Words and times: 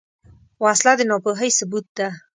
وسله 0.63 0.93
د 0.97 1.01
ناپوهۍ 1.09 1.49
ثبوت 1.57 1.85
ده 1.97 2.07